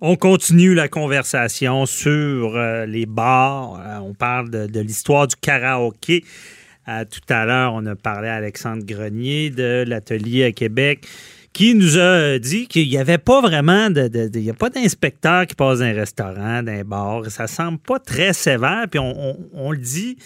[0.00, 3.80] On continue la conversation sur euh, les bars.
[3.84, 6.24] Euh, on parle de, l'histoire du karaoké.
[6.86, 11.06] Tout à l'heure, on a parlé à Alexandre Grenier de l'atelier à Québec
[11.52, 15.80] qui nous a dit qu'il n'y avait pas vraiment de, il pas d'inspecteur qui passe
[15.80, 17.26] dans un restaurant, dans un bar.
[17.30, 18.86] Ça semble pas très sévère.
[18.90, 20.16] Puis on le dit.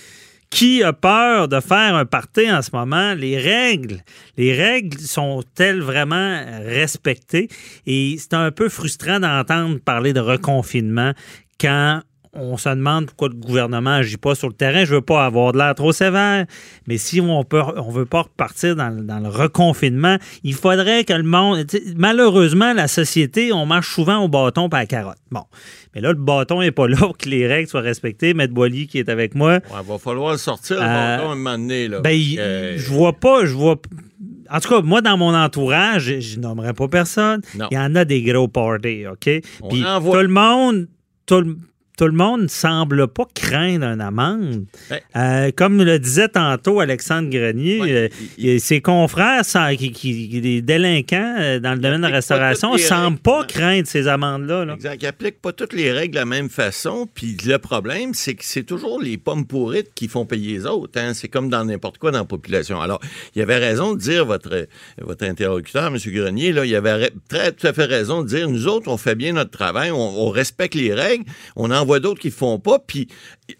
[0.52, 3.14] Qui a peur de faire un party en ce moment?
[3.14, 4.02] Les règles,
[4.36, 7.48] les règles sont-elles vraiment respectées?
[7.86, 11.12] Et c'est un peu frustrant d'entendre parler de reconfinement
[11.58, 12.02] quand
[12.34, 14.84] on se demande pourquoi le gouvernement n'agit pas sur le terrain.
[14.86, 16.46] Je veux pas avoir de l'air trop sévère,
[16.86, 21.04] mais si on peut, on veut pas repartir dans, le- dans le reconfinement, il faudrait
[21.04, 21.66] que le monde.
[21.96, 25.18] Malheureusement, la société, on marche souvent au bâton par la carotte.
[25.30, 25.42] Bon.
[25.94, 28.32] Mais là, le bâton n'est pas là pour que les règles soient respectées.
[28.34, 29.54] Maître Boily qui est avec moi.
[29.70, 31.88] Ouais, va falloir le sortir, le Euh, bâton, à un moment donné.
[31.88, 32.00] Là.
[32.00, 33.76] Ben, il- Euh, je vois pas, je vois.
[34.50, 37.42] En tout cas, moi, dans mon entourage, je- nommerai pas personne.
[37.58, 37.68] Non.
[37.70, 39.28] Il y en a des gros parties, OK?
[39.62, 40.88] On Puis tout le monde,
[41.26, 41.56] tout le,
[42.02, 44.64] tout le monde semble pas craindre une amende.
[44.90, 45.02] Ouais.
[45.14, 48.08] Euh, comme le disait tantôt Alexandre Grenier, Ouais, euh,
[48.38, 49.42] il- il- ses confrères,
[49.78, 54.08] qui, des délinquants euh, dans le domaine de la restauration, les semblent pas craindre ces
[54.08, 54.64] amendes-là.
[54.64, 54.74] là.
[54.74, 55.00] Exact.
[55.00, 57.06] Ils n'appliquent pas toutes les règles de la même façon.
[57.14, 60.98] Puis le problème, c'est que c'est toujours les pommes pourrites qui font payer les autres.
[60.98, 61.12] hein.
[61.14, 62.80] C'est comme dans n'importe quoi dans la population.
[62.80, 62.98] Alors,
[63.36, 64.66] il avait raison de dire, votre,
[65.00, 65.98] votre interlocuteur, M.
[66.04, 69.14] Grenier, là, il avait très, tout à fait raison de dire, nous autres, on fait
[69.14, 72.78] bien notre travail, on, on respecte les règles, on en d'autres qui ne font pas.
[72.78, 73.08] Puis,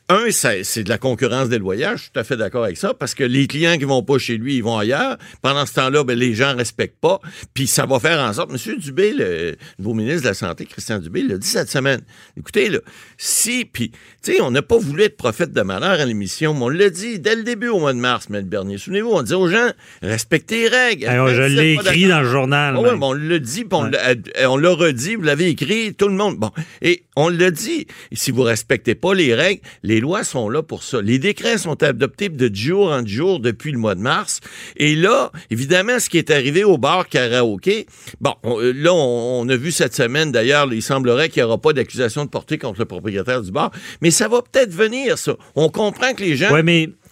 [0.08, 1.96] un, c'est de la concurrence déloyale.
[1.96, 4.18] Je suis tout à fait d'accord avec ça, parce que les clients qui vont pas
[4.18, 5.16] chez lui, ils vont ailleurs.
[5.42, 7.20] Pendant ce temps-là, ben, les gens respectent pas.
[7.54, 8.50] Puis ça va faire en sorte.
[8.50, 8.78] M.
[8.78, 12.00] Dubé, le nouveau ministre de la Santé, Christian Dubé, l'a dit cette semaine.
[12.36, 12.78] Écoutez, là,
[13.16, 13.90] si, puis,
[14.22, 16.90] tu sais, on n'a pas voulu être prophète de malheur à l'émission, mais on l'a
[16.90, 18.42] dit dès le début au mois de mars, M.
[18.42, 18.78] Bernier.
[18.78, 19.70] Souvenez-vous, on disait aux gens,
[20.02, 21.06] respectez les règles.
[21.06, 22.76] Alors, je l'ai écrit dans le journal.
[22.76, 26.36] Ouais, bon, on l'a dit, puis on l'a- redit, vous l'avez écrit, tout le monde.
[26.36, 26.50] Bon,
[26.80, 27.86] et on l'a dit.
[28.14, 31.00] Si vous respectez pas les règles, les lois sont là pour ça.
[31.00, 34.40] Les décrets sont adoptés de jour en jour depuis le mois de mars.
[34.76, 37.86] Et là, évidemment, ce qui est arrivé au bar karaoké,
[38.20, 41.58] bon, on- euh, là, on, a vu cette semaine, d'ailleurs, il semblerait qu'il n'y aura
[41.58, 45.36] pas d'accusation de portée contre le propriétaire du bar, mais ça va peut-être venir, ça.
[45.54, 46.50] On comprend que les gens...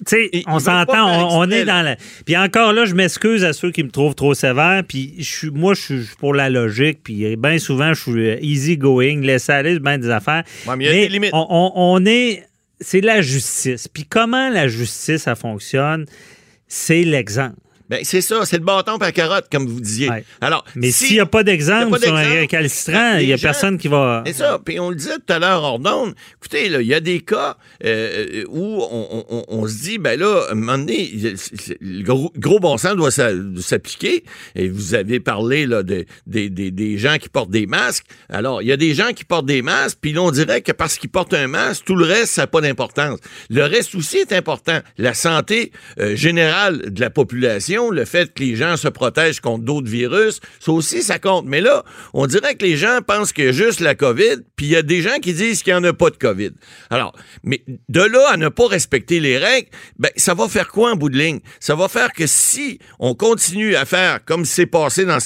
[0.06, 1.96] sais, on s'entend, on, est dans la.
[2.24, 4.82] Puis encore là, je m'excuse à ceux qui me trouvent trop sévère.
[4.86, 7.00] Puis je suis, moi, je suis pour la logique.
[7.02, 10.44] Puis bien souvent, je suis easy going, laisser aller bien des affaires.
[10.66, 11.30] Ouais, mais il y a des limites.
[11.32, 12.44] On, on- on est,
[12.80, 13.88] c'est la justice.
[13.88, 16.06] Puis comment la justice ça fonctionne,
[16.66, 17.56] c'est l'exemple.
[17.90, 20.08] Ben, c'est ça, c'est le bâton par carotte, comme vous disiez.
[20.08, 20.24] Ouais.
[20.40, 23.48] Alors, Mais si- s'il n'y a pas d'exemple sur un récalcitrant, il n'y a gens-
[23.48, 24.22] personne qui va.
[24.26, 24.60] C'est ça.
[24.64, 26.14] Puis on le disait tout à l'heure hors d'onde.
[26.38, 30.44] Écoutez, il y a des cas euh, où on, on- on se dit, ben là,
[30.48, 31.10] à un moment donné,
[31.80, 34.22] le gros, gros bon sens doit s'a- s'appliquer.
[34.54, 38.04] Et vous avez parlé là, de- des- des- des gens qui portent des masques.
[38.28, 40.72] Alors, il y a des gens qui portent des masques, puis là, on dirait que
[40.72, 43.18] parce qu'ils portent un masque, tout le reste, ça n'a pas d'importance.
[43.50, 44.78] Le reste aussi est important.
[44.96, 49.64] La santé euh, générale de la population, le fait que les gens se protègent contre
[49.64, 51.46] d'autres virus, ça aussi, ça compte.
[51.46, 54.66] Mais là, on dirait que les gens pensent qu'il y a juste la COVID, puis
[54.66, 56.50] il y a des gens qui disent qu'il n'y en a pas de COVID.
[56.90, 59.68] Alors, mais de là à ne pas respecter les règles,
[59.98, 61.40] ben, ça va faire quoi en bout de ligne?
[61.60, 65.20] Ça va faire que si on continue à faire comme c'est passé dans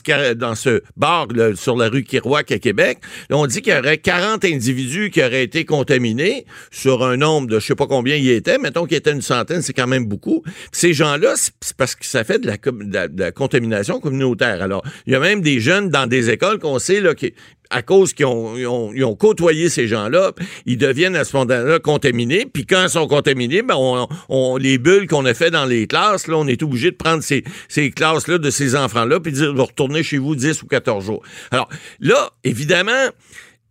[0.55, 1.27] ce, bar
[1.57, 2.99] sur la rue Kirouac à Québec,
[3.31, 7.59] on dit qu'il y aurait 40 individus qui auraient été contaminés sur un nombre de
[7.59, 10.07] je sais pas combien il y était, mettons qu'il était une centaine, c'est quand même
[10.07, 10.43] beaucoup.
[10.73, 14.63] Ces gens-là, c'est parce que ça fait de la- de la contamination communautaire.
[14.63, 17.35] Alors, il y a même des jeunes dans des écoles qu'on sait là, qui,
[17.71, 20.33] à cause qu'ils ont, ils ont, ils ont côtoyé ces gens-là,
[20.67, 22.47] ils deviennent à ce moment-là contaminés.
[22.53, 25.87] Puis quand ils sont contaminés, ben on, on- les bulles qu'on a fait dans les
[25.87, 29.37] classes, là, on est obligé de prendre ces, ces classes-là de ces enfants-là puis de
[29.39, 31.23] dire, vous retournez chez vous 10 ou 14 jours.
[31.51, 31.69] Alors
[32.01, 32.93] là, évidemment,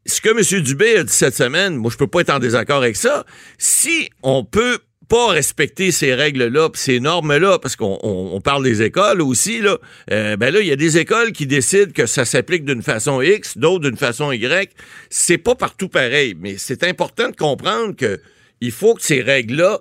[0.06, 0.62] ce que M.
[0.64, 3.26] Dubé a dit cette semaine, moi, je peux pas être en désaccord avec ça.
[3.58, 8.82] Si on peut pas respecter ces règles-là, ces normes-là, parce qu'on on- on parle des
[8.82, 9.78] écoles aussi, là,
[10.12, 13.22] euh, ben là, il y a des écoles qui décident que ça s'applique d'une façon
[13.22, 14.72] X, d'autres d'une façon Y.
[15.10, 18.20] C'est pas partout pareil, mais c'est important de comprendre que
[18.62, 19.80] il faut que ces règles-là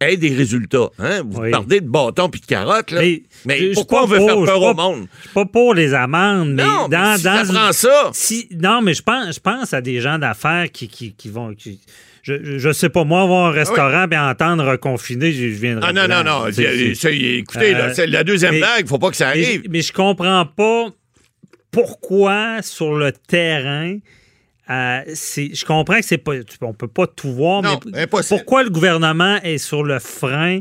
[0.00, 0.88] ait des résultats.
[0.98, 1.22] Hein?
[1.28, 1.50] Vous Oui.
[1.52, 3.02] parlez de bâton puis de carottes, là.
[3.44, 5.06] Mais- pourquoi on veut pas faire peur suis au pas- monde?
[5.18, 8.10] Je suis pas pour les amendes, mais non, mais dans, si dans ça prend ça,
[8.12, 11.54] Si, non, mais je pense, je pense à des gens d'affaires qui, qui, qui vont.
[11.54, 11.80] qui-
[12.22, 15.90] je, je sais pas, moi, avoir un restaurant et entendre reconfiner, je, je viendrai.
[15.90, 16.46] Ah non, non, non.
[16.48, 19.62] Écoutez, Euh, c'est la deuxième mais- blague, faut pas que ça Mais, arrive.
[19.64, 20.86] je- mais je comprends pas
[21.70, 23.98] pourquoi sur le terrain.
[24.70, 28.38] euh, je comprends que c'est pas, on peut pas tout voir, Non, mais impossible.
[28.38, 30.60] pourquoi le gouvernement est sur le frein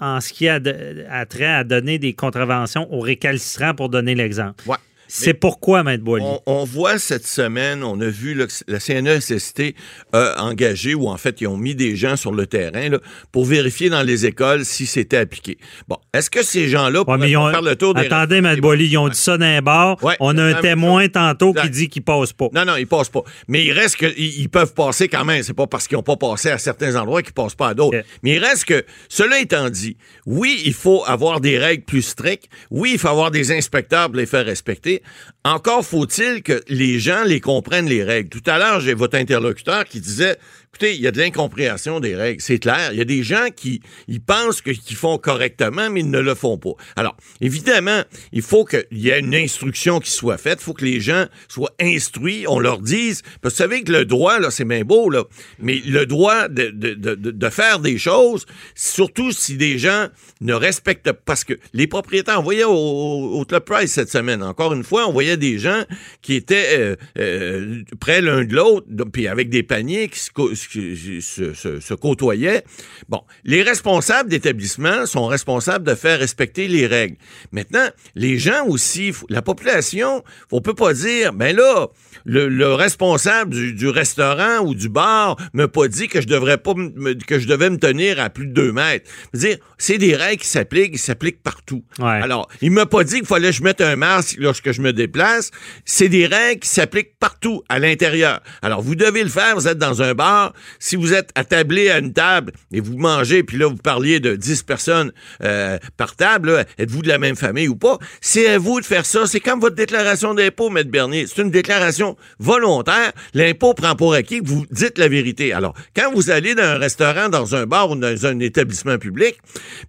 [0.00, 4.14] en ce qui a, de- a trait à donner des contraventions aux récalcitrants pour donner
[4.14, 4.64] l'exemple?
[4.66, 4.76] Ouais.
[5.16, 6.24] C'est pourquoi, Maître Boily?
[6.24, 9.74] On, on voit cette semaine, on a vu que la CNESST
[10.12, 12.98] a engagé, ou en fait, ils ont mis des gens sur le terrain là,
[13.30, 15.56] pour vérifier dans les écoles si c'était appliqué.
[15.86, 18.88] Bon, est-ce que ces gens-là Ouais, pourraient ont- faire le tour des Attendez, Maître Boily,
[18.88, 20.02] ils ont dit ça d'un bar.
[20.02, 22.48] Ouais, on a un témoin tantôt qui dit qu'il passe pas.
[22.52, 23.22] Non, non, ils passent pas.
[23.46, 25.42] Mais il reste que ils, peuvent passer quand même.
[25.42, 27.98] C'est pas parce qu'ils n'ont pas passé à certains endroits qu'ils passent pas à d'autres.
[28.22, 29.96] Mais il reste que, cela étant dit,
[30.26, 32.48] oui, il faut avoir des règles plus strictes.
[32.70, 35.02] Oui, il faut avoir des inspecteurs pour les faire respecter.
[35.44, 38.28] Encore faut-il que les gens les comprennent les règles.
[38.30, 40.38] Tout à l'heure, j'ai votre interlocuteur qui disait,
[40.74, 42.40] écoutez, il y a de l'incompréhension des règles.
[42.40, 42.88] C'est clair.
[42.90, 46.34] Il y a des gens qui ils pensent qu'ils font correctement, mais ils ne le
[46.34, 46.72] font pas.
[46.96, 50.58] Alors, évidemment, il faut qu'il y ait une instruction qui soit faite.
[50.60, 52.44] Il faut que les gens soient instruits.
[52.48, 55.22] On leur dise, parce que vous savez que le droit, là, c'est bien beau, là,
[55.60, 60.08] mais le droit de, de, de, de- faire des choses, surtout si des gens
[60.40, 64.72] ne respectent pas, parce que les propriétaires, on voyait au, au, Price cette semaine, encore
[64.72, 65.84] une fois, on voyait des gens
[66.20, 70.30] qui étaient euh, euh, près l'un de l'autre, puis avec des paniers qui se,
[70.68, 72.64] se, se- se côtoyaient.
[73.08, 77.16] Bon, les responsables d'établissement sont responsables de faire respecter les règles.
[77.52, 80.22] Maintenant, les gens aussi, la population,
[80.52, 81.88] on peut pas dire, ben là,
[82.24, 86.58] le, le responsable du, du restaurant ou du bar m'a pas dit que je devrais
[86.58, 89.10] pas me- que je devais me tenir à plus de deux mètres.
[89.34, 91.84] Dire, c'est des règles qui s'appliquent, qui s'appliquent partout.
[91.98, 92.06] Ouais.
[92.06, 94.92] Alors, il m'a pas dit qu'il fallait que je mette un masque lorsque je me
[94.92, 95.50] déplace.
[95.84, 98.40] C'est des règles qui s'appliquent partout à l'intérieur.
[98.62, 99.54] Alors, vous devez le faire.
[99.54, 100.53] Vous êtes dans un bar.
[100.78, 104.36] Si vous êtes attablé à une table et vous mangez, puis là, vous parliez de
[104.36, 105.12] 10 personnes
[105.42, 107.98] euh, par table, êtes-vous de la même famille ou pas?
[108.20, 109.26] C'est à vous de faire ça.
[109.26, 111.26] C'est comme votre déclaration d'impôt, Maître Bernier.
[111.26, 113.12] C'est une déclaration volontaire.
[113.34, 115.52] L'impôt prend pour acquis que vous dites la vérité.
[115.52, 119.36] Alors, quand vous allez dans un restaurant, dans un bar ou dans un établissement public,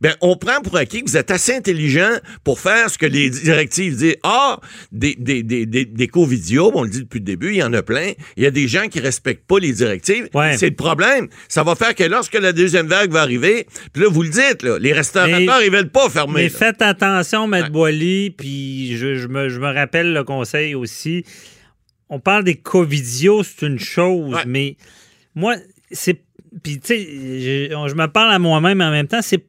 [0.01, 2.11] ben, on prend pour acquis que vous êtes assez intelligent
[2.43, 4.17] pour faire ce que les directives disent.
[4.23, 4.59] Ah,
[4.91, 7.73] des, des, des, des, des co-vidéos, on le dit depuis le début, il y en
[7.73, 8.13] a plein.
[8.37, 10.29] Il y a des gens qui respectent pas les directives.
[10.57, 11.27] C'est le problème.
[11.47, 14.63] Ça va faire que lorsque la deuxième vague va arriver, puis là, vous le dites,
[14.63, 16.33] là, les restaurateurs, Mais- ils veulent pas fermer.
[16.35, 16.57] Mais là.
[16.57, 17.71] faites attention, Maître Ouais.
[17.71, 21.25] Boily, puis je, je me, je me rappelle le conseil aussi.
[22.09, 24.43] On parle des covidios, c'est une chose, Ouais.
[24.45, 24.77] mais
[25.33, 25.55] moi,
[25.91, 26.21] c'est.
[26.63, 29.43] Puis, tu sais, je, je me parle à moi-même en même temps, c'est.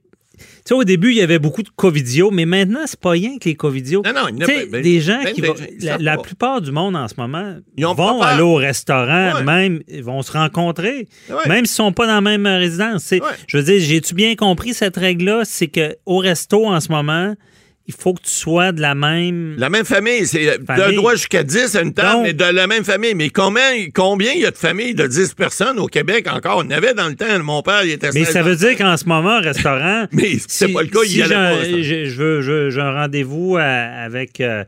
[0.66, 3.38] Tu sais, au début, il y avait beaucoup de covidios, mais maintenant, c'est pas rien
[3.38, 4.02] que les covidios.
[4.04, 5.96] Non, non, il y a sais, ben- des gens ben- qui ben- vont.
[6.00, 9.44] La, plupart du monde en ce moment Ils ont vont aller au restaurant, Ouais.
[9.44, 11.48] même, ils vont se rencontrer, Ouais.
[11.48, 13.08] même s'ils sont pas dans la même résidence.
[13.12, 13.20] Ouais.
[13.46, 15.42] Je veux dire, j'ai-tu bien compris cette règle-là?
[15.44, 17.34] C'est qu'au resto, en ce moment,
[17.88, 19.54] il faut que tu sois de la même.
[19.58, 20.86] La même famille, c'est Famille.
[20.88, 23.14] le droit jusqu'à 10 à une table, Donc- mais de la même famille.
[23.14, 23.62] Mais combien
[23.94, 26.64] combien il y a de familles de 10 personnes au Québec encore?
[26.66, 28.96] On avait dans le temps, mon père, il était Mais 16 ça veut dire qu'en
[28.96, 30.06] ce moment, au restaurant.
[30.12, 34.40] Mais c'est pas le cas, il y j'ai- je veux, j'ai un rendez-vous euh, avec
[34.40, 34.64] euh,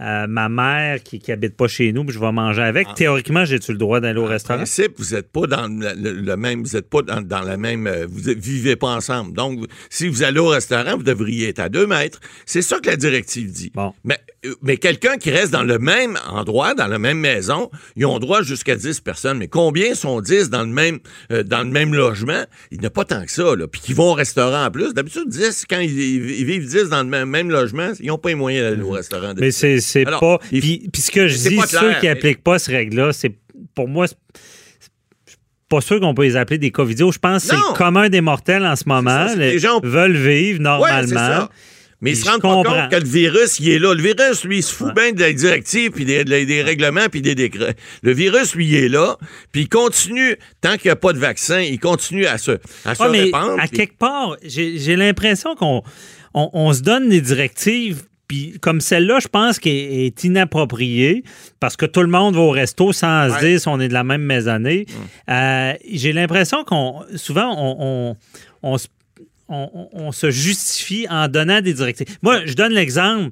[0.00, 2.88] euh, ma mère qui, qui habite pas chez nous, puis je vais manger avec.
[2.90, 2.94] Ah.
[2.96, 4.58] Théoriquement, j'ai-tu le droit d'aller au En restaurant?
[4.58, 8.06] principe, vous n'êtes pas dans le, même, vous êtes pas dans, dans la même, euh,
[8.08, 9.34] vous vivez pas ensemble.
[9.34, 12.20] Donc, si vous allez au restaurant, vous devriez être à deux mètres.
[12.46, 13.70] C'est ça que la directive dit.
[13.74, 13.92] Bon.
[14.02, 18.04] Mais, euh, mais quelqu'un qui reste dans le même endroit, dans la même maison, ils
[18.06, 19.38] ont droit jusqu'à 10 personnes.
[19.38, 20.98] Mais combien sont 10 dans le même,
[21.30, 22.44] euh, dans le même logement?
[22.72, 23.68] Il n'y a pas tant que ça, là.
[23.68, 24.92] Puis qui vont au restaurant en plus.
[24.92, 28.30] D'habitude, 10, quand ils, ils vivent 10 dans le même, même logement, ils n'ont pas
[28.30, 29.34] les moyens d'aller au restaurant.
[29.36, 30.38] Mais c'est c'est pas.
[30.48, 33.32] Puis, puis ce que je dis, ceux qui mais- n'appliquent pas ces règles-là, c'est
[33.74, 34.06] pour moi,
[35.68, 37.10] pas sûr qu'on peut les appeler des covidios.
[37.12, 39.28] Je pense que c'est le commun des mortels en ce moment.
[39.28, 41.48] ça, Les- gens- veulent vivre normalement.
[42.00, 43.94] Mais ils se rendent pas compte que le virus, il est là.
[43.94, 47.22] Le virus, lui, il se fout bien des directives, puis des, des- des règlements, puis
[47.22, 47.74] des décrets.
[48.02, 49.16] Le virus, lui, il est là,
[49.52, 52.50] puis il continue, tant qu'il n'y a pas de vaccin, il continue à se,
[52.84, 53.58] à se Ouais, répandre.
[53.58, 55.82] à quelque part, j'ai j'ai l'impression qu'on
[56.34, 58.02] on, on se donne des directives.
[58.26, 61.24] Puis comme celle-là, je pense qu'elle est inappropriée
[61.60, 63.40] parce que tout le monde va au resto sans se Ouais.
[63.50, 64.86] dire si on est de la même maisonnée.
[65.28, 68.16] Euh, J'ai l'impression qu'on souvent on, on,
[68.72, 68.88] on se-
[69.48, 72.06] on- on- on se justifie en donnant des directives.
[72.22, 73.30] Moi, je donne l'exemple.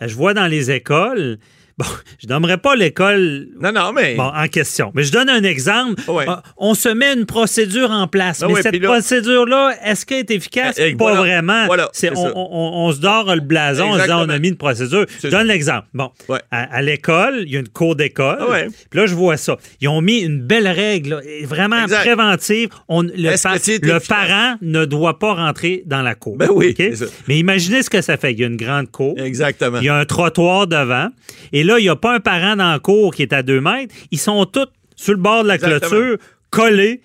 [0.00, 1.38] Je vois dans les écoles,
[1.80, 1.86] Bon,
[2.22, 4.14] je nommerai pas l'école Non, non, mais.
[4.14, 6.02] bon, en question, mais je donne un exemple.
[6.08, 6.28] Ouais.
[6.28, 10.04] Euh, On se met une procédure en place, Ah mais ouais, cette là- procédure-là, est-ce
[10.04, 10.76] qu'elle est efficace?
[10.78, 11.20] Eh, eh, pas voilà.
[11.20, 11.66] vraiment?
[11.66, 15.06] Voilà, C'est- c'est on, se dort le blason en disant on a mis une procédure.
[15.22, 15.86] Je donne l'exemple.
[15.94, 16.40] Bon, Ouais.
[16.50, 18.38] à, à l'école, il y a une cour d'école.
[18.40, 18.64] Ah.
[18.90, 19.56] Puis là, je vois ça.
[19.80, 22.00] Ils ont mis une belle règle, là, vraiment Exact.
[22.00, 22.68] préventive.
[22.88, 26.36] On, le pa- parent ne doit pas rentrer dans la cour.
[26.36, 26.76] Ben oui.
[27.26, 28.32] Mais imaginez ce que ça fait.
[28.32, 29.14] Il y a une grande cour.
[29.18, 29.78] Exactement.
[29.78, 31.08] Il y a un trottoir devant.
[31.52, 33.60] Et là, il n'y a pas un parent dans la cour qui est à deux
[33.60, 33.94] mètres.
[34.10, 35.90] Ils sont tous sur le bord de la Exactement.
[35.90, 36.18] clôture,
[36.50, 37.00] collés.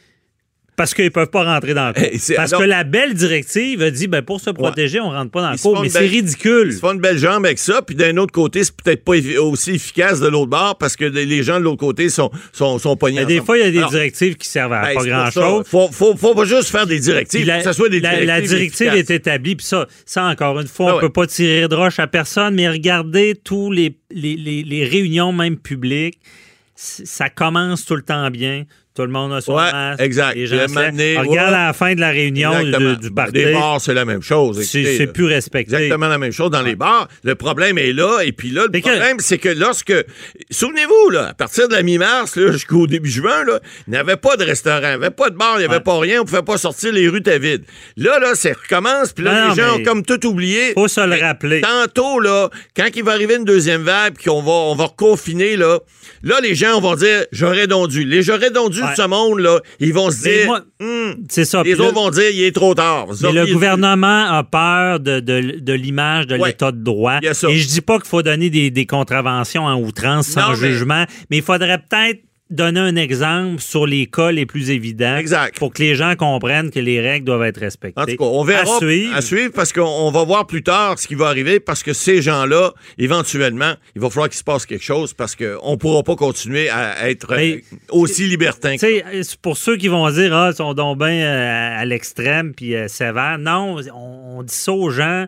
[0.78, 2.04] Parce qu'ils ne peuvent pas rentrer dans la cour.
[2.12, 5.10] Eh, c'est- Parce alors- que la belle directive a dit ben, pour se protéger, on
[5.12, 5.78] ne rentre pas dans la Ils se cour.
[5.78, 6.68] font Mais c'est ridicule.
[6.70, 9.14] Ils se font une belle jambe avec ça, puis d'un autre côté, c'est peut-être pas
[9.42, 12.98] aussi efficace de l'autre bord parce que les gens de l'autre côté sont, sont, sont
[12.98, 13.22] pognés.
[13.22, 13.46] Mais des ensemble.
[13.46, 15.66] fois, il y a des Alors, directives qui servent à ben, pas grand-chose.
[15.68, 18.28] Faut, faut, faut pas juste faire des directives, la, que soit des directives.
[18.28, 19.10] la directive efficaces.
[19.12, 21.02] est établie, puis ça, ça, encore une fois, Ah on ouais.
[21.04, 25.32] peut pas tirer de roche à personne, mais regardez tous les, les, les- les réunions,
[25.32, 26.20] même publiques,
[26.76, 28.66] ça commence tout le temps bien.
[28.96, 30.02] Tout le monde a son Ouais, masque.
[30.02, 30.36] exact.
[30.36, 33.34] Les gens Regarde à la fin de la réunion de- du parti.
[33.34, 34.62] Des bars, c'est la même chose.
[34.64, 35.76] C'est plus respecté.
[35.76, 37.08] Exactement la même chose dans les bars.
[37.24, 38.22] Le problème est là.
[38.24, 39.94] Et puis là, le Mais que- problème, c'est que lorsque.
[40.50, 44.38] Souvenez-vous, là, à partir de la mi-mars jusqu'au début juin, là, il n'y avait pas
[44.38, 45.80] de restaurant, il n'y avait pas de bar, il n'y avait Ouais.
[45.82, 47.64] pas rien, on ne pouvait pas sortir, les rues étaient vides.
[47.98, 50.74] Là, là, ça recommence, puis là, Non, les gens ont comme tout oublié.
[50.74, 51.62] Faut se le rappeler.
[51.62, 55.58] Tantôt, là, quand il va arriver une deuxième vague, puis qu'on va, on va reconfiner,
[55.58, 55.80] là,
[56.24, 58.06] là, les gens vont dire j'aurais donc dû.
[58.06, 58.92] Les j'aurais donc dû Ouais.
[58.92, 61.64] de ce monde, là, ils vont se dire moi, Hum, C'est ça.
[61.64, 63.08] les autres vont dire il est trop tard.
[63.22, 67.20] Mais le gouvernement a peur de, l'image de l'état de droit.
[67.22, 70.56] Et je dis pas qu'il faut donner des, des contraventions en outrance sans Non, mais-
[70.72, 72.22] jugement, mais il faudrait peut-être
[72.52, 75.58] donner un exemple sur les cas les plus évidents Exact.
[75.58, 78.00] pour que les gens comprennent que les règles doivent être respectées.
[78.00, 79.16] En tout cas, on verra À suivre.
[79.16, 81.92] à suivre parce qu'on on va voir plus tard ce qui va arriver parce que
[81.94, 86.04] ces gens-là, éventuellement, il va falloir qu'il se passe quelque chose parce qu'on ne pourra
[86.04, 88.76] pas continuer à être euh, Mais- aussi libertin.
[88.78, 89.04] C'est
[89.42, 92.88] pour ceux qui vont dire ah ils sont donc bien euh, à l'extrême puis euh,
[92.88, 93.38] sévères.
[93.40, 95.26] Non, on, on dit ça aux gens.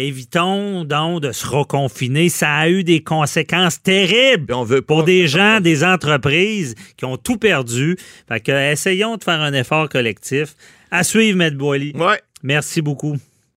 [0.00, 2.28] Évitons donc de se reconfiner.
[2.28, 7.16] Ça a eu des conséquences terribles on veut pour des gens, des entreprises qui ont
[7.16, 7.96] tout perdu.
[8.28, 10.54] Fait que essayons de faire un effort collectif.
[10.92, 11.96] À suivre, Maître Boily.
[11.96, 12.20] Ouais.
[12.44, 13.16] Merci beaucoup.